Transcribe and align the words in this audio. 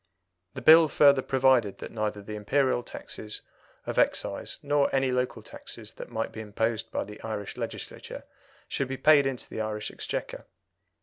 The 0.55 0.63
Bill 0.63 0.87
further 0.87 1.21
provided 1.21 1.77
that 1.77 1.91
neither 1.91 2.23
the 2.23 2.33
Imperial 2.35 2.81
taxes 2.81 3.41
of 3.85 3.99
Excise 3.99 4.57
nor 4.63 4.89
any 4.91 5.11
Local 5.11 5.43
taxes 5.43 5.93
that 5.93 6.09
might 6.09 6.31
be 6.31 6.41
imposed 6.41 6.91
by 6.91 7.03
the 7.03 7.21
Irish 7.21 7.55
Legislature 7.55 8.23
should 8.67 8.87
be 8.87 8.97
paid 8.97 9.27
into 9.27 9.47
the 9.47 9.61
Irish 9.61 9.91
Exchequer. 9.91 10.47